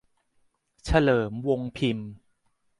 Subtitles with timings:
[0.85, 2.09] เฉลิม วงค์พิมพ์